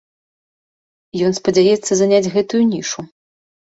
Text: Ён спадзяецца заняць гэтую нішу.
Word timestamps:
Ён 1.29 1.39
спадзяецца 1.41 1.91
заняць 2.03 2.31
гэтую 2.35 2.63
нішу. 2.75 3.11